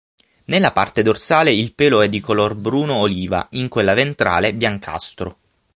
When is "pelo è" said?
1.75-2.09